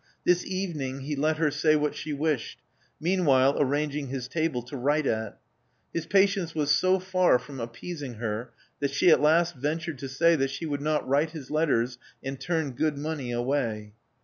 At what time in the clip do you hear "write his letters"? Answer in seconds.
11.07-11.99